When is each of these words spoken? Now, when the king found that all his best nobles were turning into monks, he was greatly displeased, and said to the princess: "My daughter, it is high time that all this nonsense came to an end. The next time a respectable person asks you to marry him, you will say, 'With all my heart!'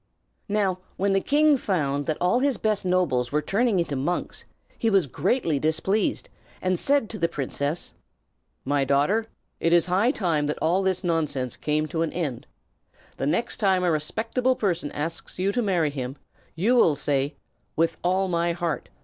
Now, 0.49 0.79
when 0.97 1.13
the 1.13 1.21
king 1.21 1.57
found 1.57 2.07
that 2.07 2.17
all 2.19 2.39
his 2.39 2.57
best 2.57 2.85
nobles 2.85 3.31
were 3.31 3.39
turning 3.43 3.77
into 3.77 3.95
monks, 3.95 4.45
he 4.79 4.89
was 4.89 5.05
greatly 5.05 5.59
displeased, 5.59 6.27
and 6.59 6.79
said 6.79 7.07
to 7.11 7.19
the 7.19 7.29
princess: 7.29 7.93
"My 8.65 8.83
daughter, 8.83 9.27
it 9.59 9.71
is 9.71 9.85
high 9.85 10.09
time 10.09 10.47
that 10.47 10.57
all 10.59 10.81
this 10.81 11.03
nonsense 11.03 11.55
came 11.55 11.87
to 11.89 12.01
an 12.01 12.11
end. 12.13 12.47
The 13.17 13.27
next 13.27 13.57
time 13.57 13.83
a 13.83 13.91
respectable 13.91 14.55
person 14.55 14.91
asks 14.93 15.37
you 15.37 15.51
to 15.51 15.61
marry 15.61 15.91
him, 15.91 16.15
you 16.55 16.75
will 16.75 16.95
say, 16.95 17.35
'With 17.75 17.97
all 18.03 18.27
my 18.27 18.53
heart!' 18.53 18.89